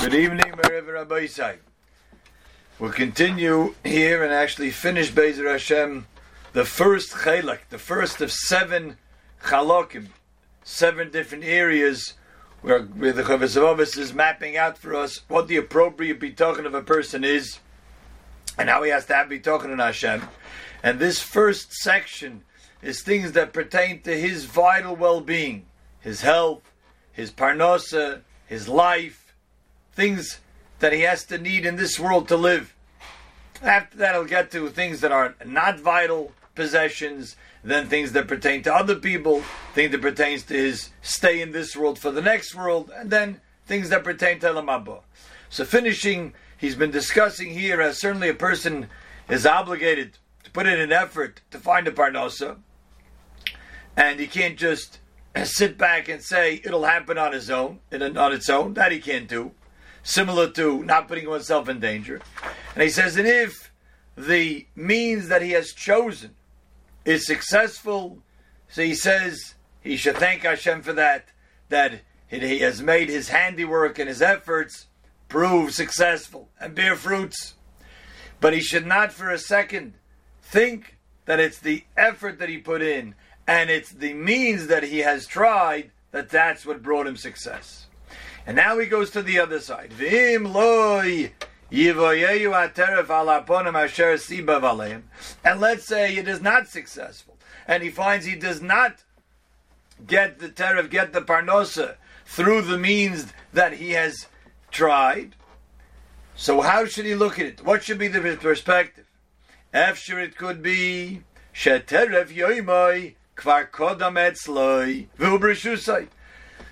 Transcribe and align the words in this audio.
Good 0.00 0.14
evening, 0.14 0.52
Merev 0.52 0.90
Rabbi 0.90 1.26
Isai. 1.26 1.58
We'll 2.78 2.90
continue 2.90 3.74
here 3.84 4.24
and 4.24 4.32
actually 4.32 4.70
finish 4.70 5.12
Bezer 5.12 5.52
Hashem, 5.52 6.06
the 6.54 6.64
first 6.64 7.12
chalak, 7.12 7.58
the 7.68 7.76
first 7.76 8.22
of 8.22 8.32
seven 8.32 8.96
chalakim, 9.42 10.06
seven 10.64 11.10
different 11.10 11.44
areas 11.44 12.14
where, 12.62 12.80
where 12.80 13.12
the 13.12 13.22
Chovos 13.22 13.98
is 13.98 14.14
mapping 14.14 14.56
out 14.56 14.78
for 14.78 14.94
us 14.94 15.20
what 15.28 15.48
the 15.48 15.58
appropriate 15.58 16.18
bitochen 16.18 16.64
of 16.64 16.72
a 16.72 16.82
person 16.82 17.22
is 17.22 17.58
and 18.56 18.70
how 18.70 18.82
he 18.82 18.90
has 18.90 19.04
to 19.04 19.14
have 19.14 19.28
bitochen 19.28 19.70
in 19.70 19.80
Hashem. 19.80 20.22
And 20.82 20.98
this 20.98 21.20
first 21.20 21.74
section 21.74 22.44
is 22.80 23.02
things 23.02 23.32
that 23.32 23.52
pertain 23.52 24.00
to 24.02 24.18
his 24.18 24.46
vital 24.46 24.96
well-being, 24.96 25.66
his 26.00 26.22
health, 26.22 26.62
his 27.12 27.30
parnosa, 27.30 28.22
his 28.46 28.66
life, 28.66 29.19
things 29.92 30.40
that 30.80 30.92
he 30.92 31.02
has 31.02 31.24
to 31.26 31.38
need 31.38 31.64
in 31.64 31.76
this 31.76 31.98
world 31.98 32.28
to 32.28 32.36
live. 32.36 32.74
After 33.62 33.98
that, 33.98 34.14
he'll 34.14 34.24
get 34.24 34.50
to 34.52 34.68
things 34.68 35.00
that 35.02 35.12
are 35.12 35.34
not 35.44 35.78
vital 35.78 36.32
possessions, 36.54 37.36
then 37.62 37.86
things 37.86 38.12
that 38.12 38.26
pertain 38.26 38.62
to 38.62 38.74
other 38.74 38.96
people, 38.96 39.42
things 39.74 39.92
that 39.92 40.00
pertains 40.00 40.42
to 40.44 40.54
his 40.54 40.90
stay 41.02 41.40
in 41.40 41.52
this 41.52 41.76
world 41.76 41.98
for 41.98 42.10
the 42.10 42.22
next 42.22 42.54
world, 42.54 42.90
and 42.96 43.10
then 43.10 43.40
things 43.66 43.90
that 43.90 44.02
pertain 44.02 44.40
to 44.40 44.46
Elamabba. 44.46 45.00
So 45.50 45.64
finishing, 45.64 46.32
he's 46.56 46.74
been 46.74 46.90
discussing 46.90 47.50
here 47.50 47.80
as 47.80 48.00
certainly 48.00 48.28
a 48.28 48.34
person 48.34 48.88
is 49.28 49.46
obligated 49.46 50.18
to 50.44 50.50
put 50.50 50.66
in 50.66 50.80
an 50.80 50.92
effort 50.92 51.42
to 51.50 51.58
find 51.58 51.86
a 51.86 51.92
parnosa, 51.92 52.56
and 53.96 54.18
he 54.18 54.26
can't 54.26 54.56
just 54.56 54.98
sit 55.44 55.76
back 55.76 56.08
and 56.08 56.22
say 56.22 56.62
it'll 56.64 56.84
happen 56.84 57.18
on 57.18 57.32
his 57.32 57.50
own, 57.50 57.80
on 57.92 58.32
its 58.32 58.48
own. 58.48 58.74
That 58.74 58.92
he 58.92 58.98
can't 58.98 59.28
do 59.28 59.52
similar 60.02 60.50
to 60.50 60.82
not 60.84 61.08
putting 61.08 61.28
oneself 61.28 61.68
in 61.68 61.80
danger. 61.80 62.20
And 62.74 62.82
he 62.82 62.90
says, 62.90 63.16
and 63.16 63.28
if 63.28 63.72
the 64.16 64.66
means 64.74 65.28
that 65.28 65.42
he 65.42 65.50
has 65.52 65.72
chosen 65.72 66.34
is 67.04 67.26
successful, 67.26 68.22
so 68.68 68.82
he 68.82 68.94
says 68.94 69.54
he 69.80 69.96
should 69.96 70.16
thank 70.16 70.42
Hashem 70.42 70.82
for 70.82 70.92
that, 70.92 71.28
that 71.68 72.02
he 72.28 72.60
has 72.60 72.82
made 72.82 73.08
his 73.08 73.28
handiwork 73.28 73.98
and 73.98 74.08
his 74.08 74.22
efforts 74.22 74.86
prove 75.28 75.72
successful 75.72 76.48
and 76.60 76.74
bear 76.74 76.96
fruits. 76.96 77.54
But 78.40 78.52
he 78.52 78.60
should 78.60 78.86
not 78.86 79.12
for 79.12 79.30
a 79.30 79.38
second 79.38 79.94
think 80.42 80.98
that 81.26 81.40
it's 81.40 81.58
the 81.58 81.84
effort 81.96 82.38
that 82.38 82.48
he 82.48 82.58
put 82.58 82.82
in 82.82 83.14
and 83.46 83.70
it's 83.70 83.90
the 83.90 84.14
means 84.14 84.68
that 84.68 84.84
he 84.84 84.98
has 84.98 85.26
tried 85.26 85.90
that 86.12 86.28
that's 86.28 86.64
what 86.64 86.82
brought 86.82 87.06
him 87.06 87.16
success. 87.16 87.86
And 88.46 88.56
now 88.56 88.78
he 88.78 88.86
goes 88.86 89.10
to 89.10 89.22
the 89.22 89.38
other 89.38 89.60
side. 89.60 89.92
Vim 89.92 90.52
loy 90.52 91.32
and 91.72 91.94
let's 95.60 95.84
say 95.84 96.16
it 96.16 96.26
is 96.26 96.42
not 96.42 96.66
successful, 96.66 97.38
and 97.68 97.82
he 97.84 97.90
finds 97.90 98.26
he 98.26 98.34
does 98.34 98.60
not 98.60 99.04
get 100.04 100.40
the 100.40 100.48
teref, 100.48 100.90
get 100.90 101.12
the 101.12 101.20
parnosa 101.20 101.94
through 102.26 102.62
the 102.62 102.76
means 102.76 103.32
that 103.52 103.74
he 103.74 103.92
has 103.92 104.26
tried. 104.72 105.36
So 106.34 106.60
how 106.60 106.86
should 106.86 107.04
he 107.04 107.14
look 107.14 107.38
at 107.38 107.46
it? 107.46 107.64
What 107.64 107.84
should 107.84 107.98
be 107.98 108.08
the 108.08 108.36
perspective? 108.36 109.06
After 109.72 110.18
it 110.18 110.36
could 110.36 110.60
be 110.62 111.22
sheteref 111.54 112.34
yoimoi 112.34 113.14
kvar 113.36 113.70
kodam 113.70 114.16
etzloi. 114.16 115.06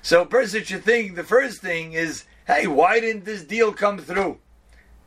So 0.08 0.22
a 0.22 0.26
person 0.26 0.64
should 0.64 0.84
think 0.84 1.16
the 1.16 1.22
first 1.22 1.60
thing 1.60 1.92
is, 1.92 2.24
hey, 2.46 2.66
why 2.66 2.98
didn't 2.98 3.26
this 3.26 3.44
deal 3.44 3.74
come 3.74 3.98
through? 3.98 4.38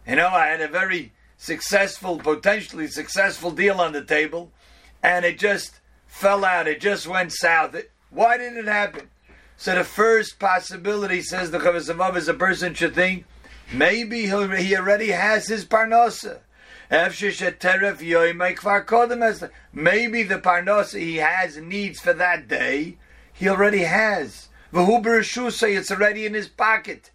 You 0.07 0.17
know, 0.17 0.27
I 0.27 0.45
had 0.45 0.61
a 0.61 0.67
very 0.67 1.11
successful, 1.37 2.19
potentially 2.19 2.85
successful 2.85 3.49
deal 3.49 3.81
on 3.81 3.93
the 3.93 4.03
table, 4.03 4.51
and 5.01 5.25
it 5.25 5.39
just 5.39 5.79
fell 6.05 6.45
out. 6.45 6.67
It 6.67 6.79
just 6.79 7.07
went 7.07 7.31
south. 7.31 7.73
It, 7.73 7.89
why 8.11 8.37
didn't 8.37 8.59
it 8.59 8.67
happen? 8.67 9.09
So 9.57 9.73
the 9.73 9.83
first 9.83 10.37
possibility, 10.37 11.23
says 11.23 11.49
the 11.49 11.57
Chavasavav, 11.57 12.15
is 12.15 12.27
a 12.27 12.35
person 12.35 12.75
should 12.75 12.93
think, 12.93 13.25
maybe 13.73 14.27
he 14.27 14.33
already 14.75 15.09
has 15.09 15.47
his 15.47 15.65
parnosa. 15.65 16.41
Maybe 16.91 17.01
the 20.21 20.37
parnosa 20.37 20.99
he 20.99 21.15
has 21.15 21.57
needs 21.57 21.99
for 21.99 22.13
that 22.13 22.47
day, 22.47 22.97
he 23.33 23.49
already 23.49 23.79
has. 23.79 24.49
Say 24.73 25.73
it's 25.73 25.91
already 25.91 26.25
in 26.25 26.33
his 26.33 26.47
pocket. 26.47 27.11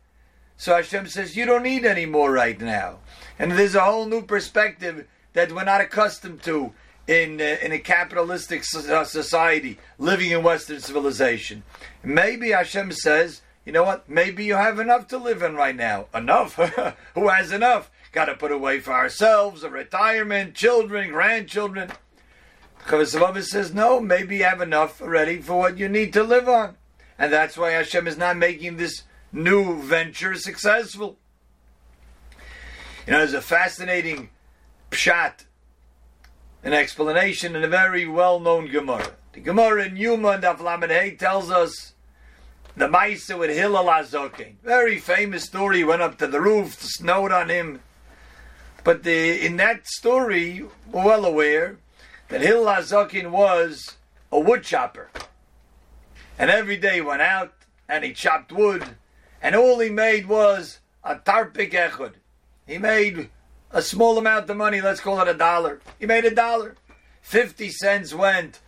So 0.57 0.75
Hashem 0.75 1.09
says, 1.09 1.37
you 1.37 1.45
don't 1.45 1.63
need 1.63 1.85
any 1.85 2.07
more 2.07 2.33
right 2.33 2.59
now. 2.61 2.99
And 3.39 3.53
there's 3.53 3.75
a 3.75 3.81
whole 3.81 4.07
new 4.07 4.23
perspective 4.23 5.07
that 5.35 5.53
we're 5.53 5.65
not 5.65 5.83
accustomed 5.83 6.43
to 6.45 6.73
in, 7.07 7.41
uh, 7.41 7.57
in 7.63 7.73
a 7.73 7.79
capitalistic 7.79 8.65
society, 8.65 9.79
living 9.99 10.31
in 10.31 10.43
Western 10.43 10.81
civilization. 10.81 11.63
Maybe 12.03 12.51
Hashem 12.51 12.93
says, 12.93 13.43
you 13.65 13.73
know 13.73 13.85
what, 13.85 14.09
maybe 14.09 14.45
you 14.45 14.55
have 14.55 14.79
enough 14.79 15.09
to 15.09 15.19
live 15.19 15.43
in 15.43 15.55
right 15.57 15.77
now. 15.77 16.07
Enough? 16.15 16.55
Who 17.15 17.29
has 17.29 17.53
enough? 17.53 17.91
Got 18.13 18.27
to 18.27 18.35
put 18.35 18.53
away 18.53 18.81
for 18.81 18.93
ourselves, 18.93 19.63
a 19.63 19.69
retirement, 19.69 20.55
children, 20.55 21.11
grandchildren. 21.11 21.91
Chavasavava 22.87 23.43
says, 23.43 23.75
no, 23.75 24.01
maybe 24.01 24.39
you 24.39 24.45
have 24.45 24.61
enough 24.61 25.03
already 25.03 25.41
for 25.41 25.59
what 25.59 25.79
you 25.79 25.89
need 25.89 26.13
to 26.13 26.23
live 26.23 26.49
on. 26.49 26.77
And 27.19 27.33
that's 27.33 27.57
why 27.57 27.71
Hashem 27.71 28.07
is 28.07 28.19
not 28.19 28.37
making 28.37 28.77
this 28.77 29.03
new 29.33 29.81
venture 29.83 30.35
successful. 30.35 31.19
You 33.07 33.13
know, 33.13 33.19
there's 33.19 33.33
a 33.33 33.41
fascinating 33.41 34.31
pshat, 34.91 35.45
an 36.63 36.73
explanation 36.73 37.55
in 37.55 37.63
a 37.63 37.69
very 37.69 38.07
well-known 38.07 38.71
Gemara. 38.71 39.13
The 39.33 39.41
Gemara 39.41 39.85
in 39.87 39.97
Yuma 39.97 40.31
and 40.31 40.43
Aflamed 40.43 41.19
tells 41.19 41.51
us 41.51 41.93
the 42.77 42.89
Maisa 42.89 43.39
with 43.39 43.51
Hillel 43.51 43.85
Azokin. 43.85 44.57
Very 44.63 44.99
famous 44.99 45.45
story. 45.45 45.79
He 45.79 45.85
went 45.85 46.03
up 46.03 46.19
to 46.19 46.27
the 46.27 46.41
roof, 46.41 46.75
snowed 46.81 47.33
on 47.33 47.49
him. 47.49 47.81
But 48.85 49.03
the, 49.03 49.45
in 49.45 49.57
that 49.57 49.87
story, 49.87 50.65
we're 50.91 51.05
well 51.05 51.25
aware 51.25 51.79
that 52.29 52.41
Hillel 52.41 52.67
Azokin 52.67 53.31
was 53.31 53.97
a 54.31 54.41
wood 54.41 54.63
chopper. 54.63 55.11
And 56.39 56.51
every 56.51 56.77
day 56.77 56.97
he 56.97 57.01
went 57.01 57.23
out 57.23 57.53
and 57.89 58.05
he 58.05 58.13
chopped 58.13 58.53
wood 58.53 58.85
and 59.43 59.55
all 59.55 59.79
he 59.79 59.91
made 59.91 60.27
was 60.27 60.81
a 61.05 61.17
tarpik 61.17 61.73
echud. 61.73 62.15
He 62.67 62.79
made 62.79 63.31
a 63.71 63.83
small 63.83 64.19
amount 64.19 64.51
of 64.51 64.57
money, 64.57 64.81
let's 64.81 65.01
call 65.01 65.21
it 65.21 65.29
a 65.29 65.35
dollar. 65.35 65.81
He 65.99 66.07
made 66.07 66.25
a 66.25 66.35
dollar. 66.35 66.77
Fifty 67.23 67.71
cents 67.71 68.15
went 68.15 68.61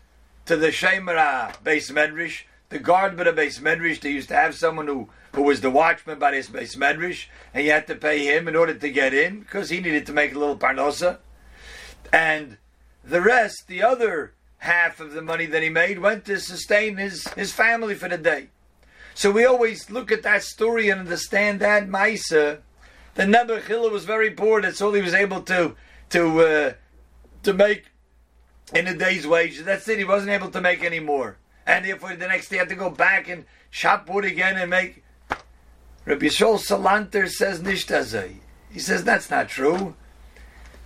to 0.47 0.57
the 0.57 0.69
Shemara 0.69 1.53
beis 1.65 1.91
Medrash, 1.91 2.43
the 2.69 2.79
guard 2.79 3.17
by 3.17 3.25
the 3.25 3.33
beis 3.33 3.61
Medrash. 3.61 4.01
They 4.01 4.13
used 4.13 4.29
to 4.29 4.37
have 4.37 4.55
someone 4.55 4.87
who, 4.87 5.09
who 5.35 5.43
was 5.43 5.61
the 5.61 5.71
watchman 5.71 6.19
by 6.19 6.33
this 6.33 6.49
beis 6.49 6.77
Medrash, 6.77 7.27
and 7.53 7.65
you 7.65 7.73
had 7.73 7.87
to 7.89 7.95
pay 7.95 8.25
him 8.25 8.47
in 8.49 8.57
order 8.57 8.75
to 8.75 8.91
get 8.91 9.15
in 9.15 9.41
because 9.41 9.71
he 9.71 9.81
needed 9.81 10.07
to 10.07 10.13
make 10.13 10.35
a 10.35 10.39
little 10.39 10.57
parnosa. 10.57 11.19
And 12.13 12.59
the 13.03 13.21
rest, 13.21 13.67
the 13.67 13.83
other 13.83 14.35
half 14.59 15.01
of 15.01 15.13
the 15.13 15.23
money 15.23 15.47
that 15.47 15.63
he 15.63 15.69
made, 15.69 15.99
went 15.99 16.25
to 16.27 16.39
sustain 16.41 16.97
his, 16.97 17.27
his 17.29 17.53
family 17.53 17.95
for 17.95 18.09
the 18.09 18.19
day. 18.19 18.49
So 19.15 19.31
we 19.31 19.45
always 19.45 19.91
look 19.91 20.13
at 20.13 20.23
that 20.23 20.43
story 20.43 20.91
and 20.91 21.01
understand 21.01 21.61
that 21.61 21.89
Maisa. 21.89 22.61
The 23.15 23.27
Nebuchadnezzar 23.27 23.91
was 23.91 24.05
very 24.05 24.31
poor. 24.31 24.63
That's 24.63 24.81
all 24.81 24.93
he 24.93 25.03
was 25.03 25.15
able 25.15 25.43
to 25.43 25.75
to 26.11 26.41
uh, 26.41 26.73
to 27.43 27.53
make 27.53 27.87
in 28.73 28.87
a 28.87 28.95
day's 28.95 29.27
wage. 29.27 29.59
That's 29.59 29.89
it. 29.89 29.99
He 29.99 30.05
wasn't 30.05 30.31
able 30.31 30.51
to 30.53 30.61
make 30.61 30.85
any 30.85 31.01
more, 31.01 31.37
and 31.67 31.85
therefore 31.85 32.15
the 32.15 32.29
next 32.29 32.49
day 32.49 32.57
he 32.57 32.59
had 32.61 32.69
to 32.69 32.77
go 32.77 32.91
back 32.91 33.29
and 33.29 33.45
chop 33.73 34.09
wood 34.09 34.25
again 34.25 34.57
and 34.57 34.71
make. 34.71 35.03
Rabbi 36.05 36.27
Shol 36.27 36.59
Salanter 36.59 37.29
says 37.29 37.61
nishtazay. 37.61 38.37
He 38.71 38.79
says 38.79 39.03
that's 39.03 39.31
not 39.31 39.49
true. 39.49 39.97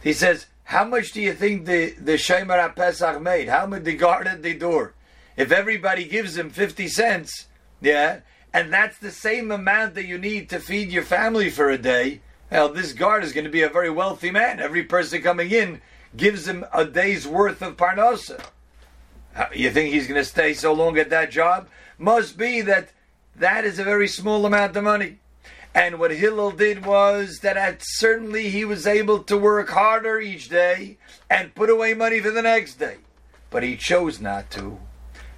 He 0.02 0.12
says, 0.12 0.46
how 0.72 0.86
much 0.86 1.12
do 1.12 1.20
you 1.20 1.34
think 1.34 1.66
the 1.66 1.90
the 2.00 2.14
Shemar 2.14 2.74
Pesach 2.74 3.20
made? 3.20 3.50
How 3.50 3.66
much 3.66 3.84
they 3.84 3.94
guarded 3.94 4.42
the 4.42 4.54
door? 4.54 4.94
If 5.36 5.52
everybody 5.52 6.06
gives 6.06 6.38
him 6.38 6.48
fifty 6.48 6.88
cents, 6.88 7.46
yeah, 7.82 8.20
and 8.54 8.72
that's 8.72 8.96
the 8.98 9.10
same 9.10 9.50
amount 9.52 9.94
that 9.96 10.06
you 10.06 10.16
need 10.16 10.48
to 10.48 10.58
feed 10.58 10.90
your 10.90 11.02
family 11.02 11.50
for 11.50 11.69
a 11.69 11.76
day. 11.76 12.22
Well, 12.50 12.70
this 12.70 12.94
guard 12.94 13.22
is 13.22 13.34
going 13.34 13.44
to 13.44 13.50
be 13.50 13.60
a 13.60 13.69
very 13.69 13.90
wealthy 13.90 14.30
man. 14.30 14.60
Every 14.60 14.82
person 14.82 15.20
coming 15.20 15.50
in 15.50 15.82
gives 16.16 16.48
him 16.48 16.64
a 16.72 16.86
day's 16.86 17.28
worth 17.28 17.60
of 17.60 17.76
parnasa. 17.76 18.42
Uh, 19.36 19.46
you 19.54 19.70
think 19.70 19.92
he's 19.92 20.06
going 20.06 20.20
to 20.20 20.25
stay 20.25 20.54
so 20.54 20.72
long 20.72 20.96
at 20.96 21.10
that 21.10 21.30
job? 21.30 21.68
Must 21.98 22.38
be 22.38 22.62
that 22.62 22.88
that 23.36 23.66
is 23.66 23.78
a 23.78 23.84
very 23.84 24.08
small 24.08 24.46
amount 24.46 24.75
of 24.76 24.84
money. 24.84 25.18
And 25.74 25.98
what 25.98 26.10
Hillel 26.10 26.50
did 26.50 26.84
was 26.84 27.38
that 27.40 27.80
certainly 27.80 28.50
he 28.50 28.64
was 28.64 28.86
able 28.86 29.22
to 29.24 29.38
work 29.38 29.70
harder 29.70 30.20
each 30.20 30.48
day 30.48 30.98
and 31.30 31.54
put 31.54 31.70
away 31.70 31.94
money 31.94 32.20
for 32.20 32.30
the 32.30 32.42
next 32.42 32.74
day. 32.74 32.98
But 33.50 33.62
he 33.62 33.76
chose 33.76 34.20
not 34.20 34.50
to. 34.52 34.78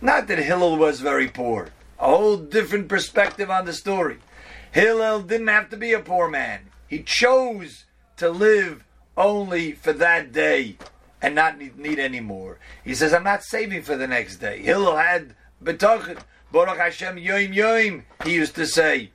Not 0.00 0.26
that 0.26 0.38
Hillel 0.38 0.76
was 0.76 1.00
very 1.00 1.28
poor 1.28 1.70
a 1.98 2.06
whole 2.06 2.36
different 2.36 2.88
perspective 2.88 3.50
on 3.50 3.64
the 3.64 3.72
story. 3.72 4.18
Hillel 4.72 5.22
didn't 5.22 5.48
have 5.48 5.70
to 5.70 5.76
be 5.76 5.92
a 5.92 6.00
poor 6.00 6.28
man. 6.28 6.70
He 6.86 7.02
chose 7.02 7.84
to 8.16 8.28
live 8.28 8.84
only 9.16 9.72
for 9.72 9.92
that 9.94 10.32
day 10.32 10.76
and 11.22 11.34
not 11.34 11.58
need, 11.58 11.78
need 11.78 11.98
any 11.98 12.20
more. 12.20 12.58
He 12.84 12.94
says, 12.94 13.14
I'm 13.14 13.24
not 13.24 13.42
saving 13.42 13.82
for 13.82 13.96
the 13.96 14.06
next 14.06 14.36
day. 14.36 14.60
Hillel 14.60 14.96
had 14.96 15.34
betachin. 15.62 16.18
Baruch 16.52 16.78
Hashem 16.78 17.16
yoim 17.16 17.54
yoim, 17.54 18.02
he 18.24 18.34
used 18.34 18.54
to 18.56 18.66
say. 18.66 19.10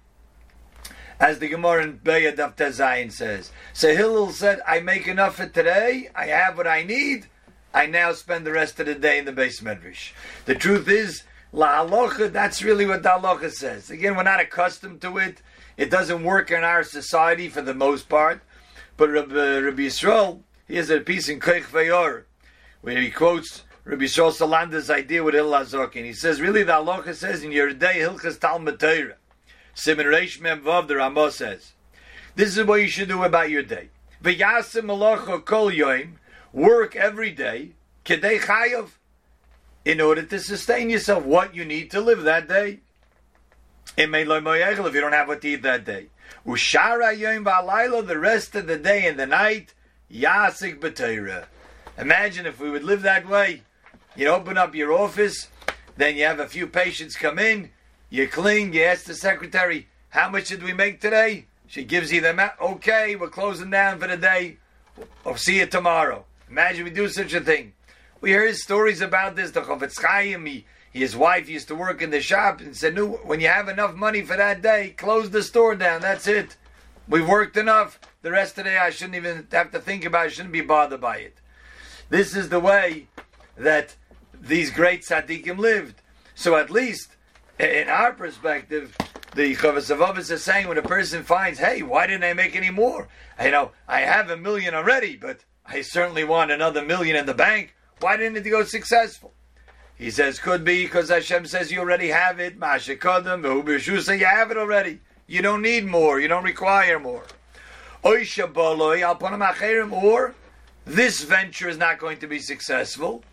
As 1.19 1.39
the 1.39 1.49
Gemara 1.49 1.83
in 1.83 1.99
Bayad 1.99 2.39
of 2.39 2.55
Tezayin 2.55 3.11
says. 3.11 3.51
So 3.73 3.93
Hillel 3.93 4.31
said, 4.31 4.61
I 4.65 4.79
make 4.79 5.07
enough 5.07 5.35
for 5.35 5.47
today, 5.47 6.09
I 6.15 6.27
have 6.27 6.55
what 6.55 6.67
I 6.67 6.83
need, 6.83 7.27
I 7.73 7.87
now 7.87 8.13
spend 8.13 8.45
the 8.45 8.53
rest 8.53 8.79
of 8.79 8.85
the 8.85 8.95
day 8.95 9.19
in 9.19 9.25
the 9.25 9.33
beis 9.33 9.61
medrash. 9.61 10.13
The 10.45 10.55
truth 10.55 10.87
is, 10.87 11.23
La 11.51 11.83
halacha, 11.83 12.31
that's 12.31 12.63
really 12.63 12.85
what 12.85 13.03
the 13.03 13.09
halacha 13.09 13.51
says. 13.51 13.89
Again, 13.89 14.15
we're 14.15 14.23
not 14.23 14.39
accustomed 14.39 15.01
to 15.01 15.17
it. 15.17 15.41
It 15.77 15.89
doesn't 15.89 16.23
work 16.23 16.51
in 16.51 16.63
our 16.63 16.83
society 16.83 17.49
for 17.49 17.61
the 17.61 17.73
most 17.73 18.07
part. 18.07 18.41
But 18.97 19.09
Rabbi, 19.09 19.33
uh, 19.33 19.61
Rabbi 19.61 19.83
Yisrael, 19.83 20.41
he 20.67 20.75
has 20.75 20.89
a 20.89 20.99
piece 20.99 21.27
in 21.27 21.39
Koich 21.39 21.63
Vayor, 21.63 22.23
where 22.81 23.01
he 23.01 23.09
quotes 23.09 23.63
Rabbi 23.83 24.03
Yisrael 24.03 24.31
Salanter's 24.31 24.89
idea 24.89 25.23
with 25.23 25.33
Hillel 25.33 25.59
Azokin. 25.59 26.05
He 26.05 26.13
says, 26.13 26.39
really, 26.41 26.63
the 26.63 26.73
halacha 26.73 27.15
says 27.15 27.43
in 27.43 27.51
your 27.51 27.73
day, 27.73 27.99
Hilchas 27.99 28.39
Talmud 28.39 28.79
Torah, 28.79 29.15
Simon 29.73 30.07
Reish 30.07 30.41
Mem 30.41 30.61
Vav, 30.61 30.87
the 30.87 30.95
Ramah 30.97 31.31
says, 31.31 31.73
this 32.35 32.57
is 32.57 32.65
what 32.65 32.81
you 32.81 32.87
should 32.87 33.09
do 33.09 33.23
about 33.23 33.49
your 33.49 33.63
day. 33.63 33.89
V'yasim 34.23 34.83
malacha 34.83 35.43
kol 35.43 35.71
yoim, 35.71 36.13
work 36.53 36.95
every 36.95 37.31
day, 37.31 37.71
kedei 38.05 38.39
chayav, 38.39 38.89
in 39.85 40.01
order 40.01 40.23
to 40.23 40.39
sustain 40.39 40.89
yourself, 40.89 41.23
what 41.23 41.55
you 41.55 41.65
need 41.65 41.89
to 41.91 42.01
live 42.01 42.23
that 42.23 42.47
day. 42.47 42.79
If 43.97 44.13
you 44.13 45.01
don't 45.01 45.13
have 45.13 45.27
what 45.27 45.41
to 45.41 45.47
eat 45.47 45.63
that 45.63 45.85
day. 45.85 46.07
Ushara 46.45 48.07
the 48.07 48.19
rest 48.19 48.55
of 48.55 48.67
the 48.67 48.77
day 48.77 49.07
and 49.07 49.19
the 49.19 49.25
night, 49.25 49.73
yasik 50.11 50.79
b'teira. 50.79 51.45
Imagine 51.97 52.45
if 52.45 52.59
we 52.59 52.69
would 52.69 52.83
live 52.83 53.01
that 53.01 53.27
way. 53.27 53.63
You 54.15 54.27
open 54.27 54.57
up 54.57 54.75
your 54.75 54.93
office, 54.93 55.49
then 55.97 56.15
you 56.15 56.25
have 56.25 56.39
a 56.39 56.47
few 56.47 56.67
patients 56.67 57.15
come 57.15 57.39
in, 57.39 57.71
you 58.09 58.27
clean, 58.27 58.73
you 58.73 58.83
ask 58.83 59.05
the 59.05 59.13
secretary, 59.13 59.87
how 60.09 60.29
much 60.29 60.49
did 60.49 60.63
we 60.63 60.73
make 60.73 60.99
today? 60.99 61.45
She 61.67 61.83
gives 61.83 62.11
you 62.11 62.21
the 62.21 62.31
amount. 62.31 62.53
Okay, 62.59 63.15
we're 63.15 63.29
closing 63.29 63.69
down 63.69 63.99
for 63.99 64.07
the 64.07 64.17
day. 64.17 64.57
I'll 65.25 65.37
see 65.37 65.59
you 65.59 65.67
tomorrow. 65.67 66.25
Imagine 66.49 66.85
we 66.85 66.89
do 66.89 67.07
such 67.07 67.33
a 67.33 67.41
thing. 67.41 67.73
We 68.21 68.31
heard 68.31 68.55
stories 68.55 69.01
about 69.01 69.35
this. 69.35 69.51
The 69.51 69.61
Chofetz 69.61 70.01
Chaim, 70.01 70.45
he, 70.47 70.65
his 70.91 71.15
wife 71.15 71.47
used 71.47 71.67
to 71.67 71.75
work 71.75 72.01
in 72.01 72.09
the 72.09 72.21
shop 72.21 72.59
and 72.59 72.75
said, 72.75 72.95
"No, 72.95 73.07
when 73.23 73.39
you 73.39 73.47
have 73.47 73.69
enough 73.69 73.93
money 73.93 74.21
for 74.23 74.35
that 74.35 74.61
day, 74.63 74.95
close 74.97 75.29
the 75.29 75.43
store 75.43 75.75
down. 75.75 76.01
That's 76.01 76.27
it. 76.27 76.57
We've 77.07 77.27
worked 77.27 77.55
enough. 77.55 77.99
The 78.23 78.31
rest 78.31 78.57
of 78.57 78.63
the 78.63 78.71
day, 78.71 78.77
I 78.77 78.89
shouldn't 78.89 79.15
even 79.15 79.47
have 79.51 79.71
to 79.71 79.79
think 79.79 80.03
about. 80.03 80.25
it. 80.25 80.25
I 80.25 80.29
shouldn't 80.29 80.53
be 80.53 80.61
bothered 80.61 81.01
by 81.01 81.17
it." 81.17 81.37
This 82.09 82.35
is 82.35 82.49
the 82.49 82.59
way 82.59 83.07
that 83.55 83.95
these 84.33 84.71
great 84.71 85.03
tzaddikim 85.03 85.59
lived. 85.59 86.01
So 86.33 86.55
at 86.55 86.71
least, 86.71 87.15
in 87.59 87.89
our 87.89 88.13
perspective, 88.13 88.95
the 89.35 89.53
Chavos 89.55 90.31
is 90.31 90.43
saying 90.43 90.67
when 90.67 90.77
a 90.77 90.83
person 90.83 91.23
finds, 91.23 91.59
hey, 91.59 91.81
why 91.81 92.07
didn't 92.07 92.23
I 92.23 92.33
make 92.33 92.55
any 92.55 92.71
more? 92.71 93.07
You 93.41 93.51
know, 93.51 93.71
I 93.87 94.01
have 94.01 94.29
a 94.29 94.37
million 94.37 94.73
already, 94.73 95.15
but 95.15 95.43
I 95.65 95.81
certainly 95.81 96.23
want 96.23 96.51
another 96.51 96.83
million 96.83 97.15
in 97.15 97.25
the 97.25 97.33
bank. 97.33 97.75
Why 97.99 98.17
didn't 98.17 98.37
it 98.37 98.49
go 98.49 98.63
successful? 98.63 99.33
He 99.95 100.09
says, 100.09 100.39
could 100.39 100.63
be 100.63 100.85
because 100.85 101.09
Hashem 101.09 101.45
says 101.45 101.71
you 101.71 101.79
already 101.79 102.07
have 102.07 102.39
it. 102.39 102.57
Mashikodim, 102.57 104.01
say 104.01 104.17
you 104.17 104.25
have 104.25 104.49
it 104.49 104.57
already. 104.57 105.01
You 105.27 105.41
don't 105.41 105.61
need 105.61 105.85
more. 105.85 106.19
You 106.19 106.29
don't 106.29 106.45
require 106.45 106.97
more. 106.99 107.25
Or 108.01 108.17
this 110.85 111.23
venture 111.23 111.69
is 111.69 111.77
not 111.77 111.99
going 111.99 112.17
to 112.19 112.27
be 112.27 112.39
successful, 112.39 113.23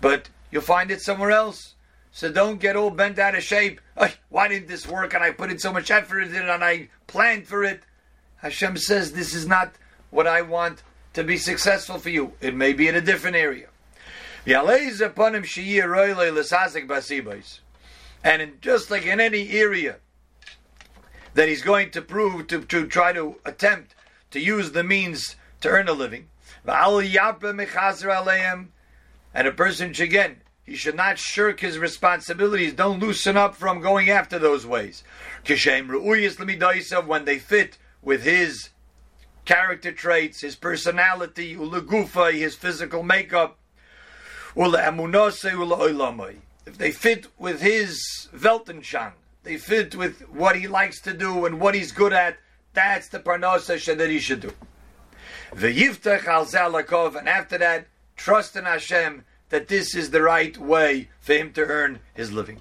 but 0.00 0.28
you'll 0.50 0.62
find 0.62 0.90
it 0.90 1.00
somewhere 1.00 1.30
else. 1.30 1.76
So 2.18 2.30
don't 2.32 2.58
get 2.58 2.74
all 2.74 2.90
bent 2.90 3.20
out 3.20 3.36
of 3.36 3.44
shape. 3.44 3.80
Why 4.28 4.48
didn't 4.48 4.66
this 4.66 4.88
work? 4.88 5.14
And 5.14 5.22
I 5.22 5.30
put 5.30 5.52
in 5.52 5.60
so 5.60 5.72
much 5.72 5.92
effort 5.92 6.22
in 6.22 6.34
it 6.34 6.48
and 6.48 6.64
I 6.64 6.88
planned 7.06 7.46
for 7.46 7.62
it. 7.62 7.84
Hashem 8.38 8.76
says 8.76 9.12
this 9.12 9.34
is 9.34 9.46
not 9.46 9.74
what 10.10 10.26
I 10.26 10.42
want 10.42 10.82
to 11.12 11.22
be 11.22 11.36
successful 11.36 12.00
for 12.00 12.10
you. 12.10 12.32
It 12.40 12.56
may 12.56 12.72
be 12.72 12.88
in 12.88 12.96
a 12.96 13.00
different 13.00 13.36
area. 13.36 13.68
And 18.24 18.42
in, 18.42 18.54
just 18.60 18.90
like 18.90 19.06
in 19.06 19.20
any 19.20 19.50
area 19.50 19.98
that 21.34 21.48
he's 21.48 21.62
going 21.62 21.92
to 21.92 22.02
prove 22.02 22.48
to, 22.48 22.62
to 22.62 22.88
try 22.88 23.12
to 23.12 23.36
attempt 23.44 23.94
to 24.32 24.40
use 24.40 24.72
the 24.72 24.82
means 24.82 25.36
to 25.60 25.68
earn 25.68 25.86
a 25.86 25.92
living, 25.92 26.26
and 26.66 26.74
a 29.46 29.52
person 29.52 29.92
should 29.92 30.08
again 30.08 30.38
he 30.68 30.76
should 30.76 30.96
not 30.96 31.18
shirk 31.18 31.60
his 31.60 31.78
responsibilities. 31.78 32.74
Don't 32.74 33.00
loosen 33.00 33.38
up 33.38 33.54
from 33.54 33.80
going 33.80 34.10
after 34.10 34.38
those 34.38 34.66
ways. 34.66 35.02
When 35.46 37.24
they 37.24 37.38
fit 37.38 37.78
with 38.02 38.22
his 38.22 38.68
character 39.46 39.92
traits, 39.92 40.42
his 40.42 40.56
personality, 40.56 41.54
his 41.54 42.54
physical 42.54 43.02
makeup, 43.02 43.56
if 44.54 44.72
they 46.76 46.92
fit 46.92 47.26
with 47.38 47.62
his 47.62 48.28
Weltanschauung, 48.34 49.14
they 49.44 49.56
fit 49.56 49.94
with 49.94 50.20
what 50.28 50.56
he 50.56 50.68
likes 50.68 51.00
to 51.00 51.14
do 51.14 51.46
and 51.46 51.58
what 51.58 51.74
he's 51.74 51.92
good 51.92 52.12
at, 52.12 52.36
that's 52.74 53.08
the 53.08 53.20
parnasa 53.20 53.96
that 53.96 54.10
he 54.10 54.18
should 54.18 54.40
do. 54.40 54.52
And 55.50 57.26
after 57.26 57.56
that, 57.56 57.86
trust 58.16 58.54
in 58.54 58.64
Hashem 58.64 59.24
that 59.50 59.68
this 59.68 59.94
is 59.94 60.10
the 60.10 60.22
right 60.22 60.56
way 60.58 61.08
for 61.20 61.34
him 61.34 61.52
to 61.52 61.64
earn 61.64 62.00
his 62.14 62.32
living. 62.32 62.60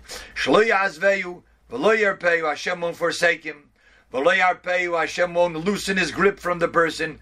Hashem 1.69 2.81
won't 2.81 2.95
forsake 2.95 3.43
him. 3.43 3.69
Hashem 4.13 5.33
won't 5.33 5.65
loosen 5.65 5.97
his 5.97 6.11
grip 6.11 6.39
from 6.39 6.59
the 6.59 6.67
person. 6.67 7.19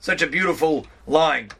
Such 0.00 0.22
a 0.22 0.26
beautiful 0.26 0.86
line. 1.06 1.50